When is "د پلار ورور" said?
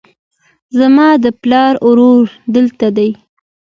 1.23-2.25